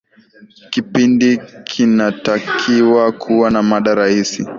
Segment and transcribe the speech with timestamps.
[0.71, 1.29] kipindi
[1.67, 4.45] kinatakiwa kuwa na mada rahisi